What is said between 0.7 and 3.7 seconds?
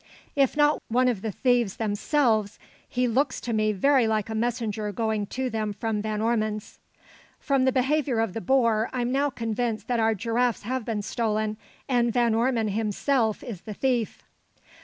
one of the thieves themselves, he looks to